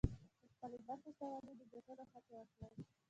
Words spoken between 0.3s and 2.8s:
د خپلې برخې شتمني د ګټلو هڅه وکړئ.